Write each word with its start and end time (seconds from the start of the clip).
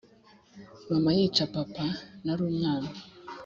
mama 0.89 1.09
yica 1.17 1.45
papa, 1.55 1.85
narumwana 2.23 2.89